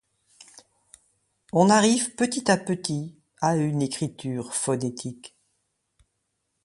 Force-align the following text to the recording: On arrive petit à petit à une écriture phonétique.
On 1.53 1.69
arrive 1.69 2.15
petit 2.15 2.49
à 2.49 2.57
petit 2.57 3.13
à 3.39 3.55
une 3.55 3.83
écriture 3.83 4.55
phonétique. 4.55 5.35